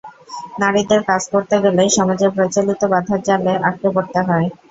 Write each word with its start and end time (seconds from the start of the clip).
নারীদের 0.61 1.01
কাজ 1.09 1.23
করতে 1.33 1.55
গেলে 1.63 1.83
সমাজের 1.97 2.31
প্রচলিত 2.35 2.81
বাধার 2.93 3.19
জালে 3.27 3.53
আটকে 3.67 3.89
পড়তে 3.95 4.19
হয়। 4.27 4.47